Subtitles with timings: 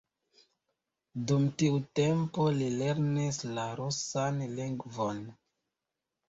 [1.31, 5.23] Dum tiu tempo li lernis la rusan lingvon.